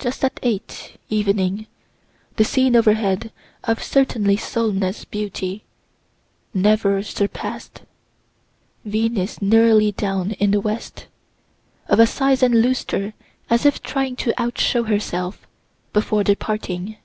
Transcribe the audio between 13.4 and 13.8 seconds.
as if